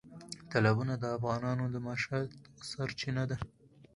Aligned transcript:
تالابونه 0.51 0.93
د 0.97 1.03
افغانانو 1.17 1.65
د 1.73 1.75
معیشت 1.85 2.29
سرچینه 2.69 3.23
ده. 3.29 3.37